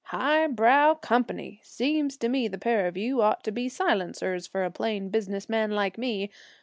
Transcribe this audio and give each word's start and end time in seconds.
'High 0.05 0.47
brow 0.47 0.95
company! 0.95 1.59
Seems 1.63 2.17
to 2.17 2.27
me 2.27 2.47
the 2.47 2.57
pair 2.57 2.87
of 2.87 2.97
you 2.97 3.21
ought 3.21 3.43
to 3.43 3.51
be 3.51 3.69
silencers 3.69 4.47
for 4.47 4.63
a 4.63 4.71
plain 4.71 5.09
business 5.09 5.47
man 5.47 5.69
like 5.73 5.95
me. 5.95 6.31